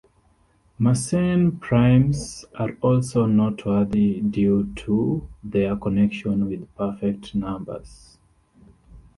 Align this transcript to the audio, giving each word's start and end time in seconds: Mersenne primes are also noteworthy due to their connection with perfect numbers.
Mersenne 0.79 1.59
primes 1.61 2.43
are 2.57 2.75
also 2.81 3.27
noteworthy 3.27 4.19
due 4.21 4.73
to 4.75 5.29
their 5.43 5.75
connection 5.75 6.49
with 6.49 6.73
perfect 6.75 7.35
numbers. 7.35 8.17